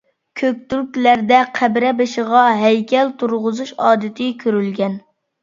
[0.39, 4.99] كۆكتۈركلەردە قەبرە بېشىغا ھەيكەل تۇرغۇزۇش ئادىتى كۆرۈلگەن.